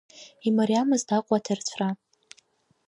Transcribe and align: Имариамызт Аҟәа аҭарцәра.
Имариамызт 0.47 1.09
Аҟәа 1.17 1.37
аҭарцәра. 1.39 1.89